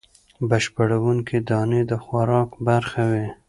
بشپړوونکې 0.49 1.37
دانې 1.49 1.81
د 1.89 1.91
خوراک 2.03 2.49
برخه 2.67 3.03
وي. 3.11 3.27